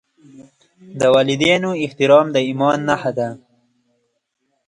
[0.99, 3.29] د والدینو احترام د ایمان نښه ده.